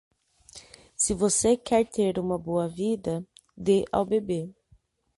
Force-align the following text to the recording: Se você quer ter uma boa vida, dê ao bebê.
Se 0.95 1.13
você 1.13 1.55
quer 1.55 1.87
ter 1.87 2.17
uma 2.17 2.35
boa 2.35 2.67
vida, 2.67 3.23
dê 3.55 3.85
ao 3.91 4.03
bebê. 4.03 4.49